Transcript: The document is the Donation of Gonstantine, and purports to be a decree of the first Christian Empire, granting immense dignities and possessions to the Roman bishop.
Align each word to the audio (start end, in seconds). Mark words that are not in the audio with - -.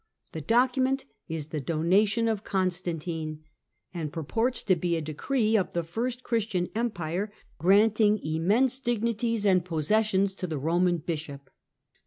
The 0.31 0.41
document 0.41 1.05
is 1.27 1.49
the 1.49 1.61
Donation 1.61 2.27
of 2.27 2.43
Gonstantine, 2.43 3.41
and 3.93 4.11
purports 4.11 4.63
to 4.63 4.75
be 4.75 4.95
a 4.95 4.99
decree 5.01 5.55
of 5.55 5.73
the 5.73 5.83
first 5.83 6.23
Christian 6.23 6.69
Empire, 6.73 7.31
granting 7.59 8.17
immense 8.25 8.79
dignities 8.79 9.45
and 9.45 9.63
possessions 9.63 10.33
to 10.33 10.47
the 10.47 10.57
Roman 10.57 10.97
bishop. 10.97 11.51